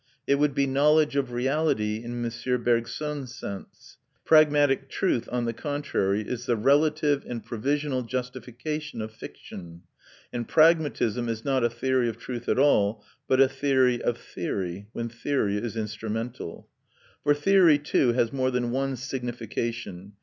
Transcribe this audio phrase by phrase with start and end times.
[0.25, 2.63] It would be knowledge of reality in M.
[2.63, 3.97] Bergson's sense.
[4.25, 9.83] Pragmatic "truth," on the contrary, is the relative and provisional justification of fiction;
[10.33, 14.87] and pragmatism is not a theory of truth at all, but a theory of theory,
[14.91, 16.67] when theory is instrumental.
[17.21, 20.13] For theory too has more than one signification.